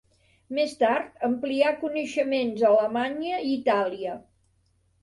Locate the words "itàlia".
3.61-4.19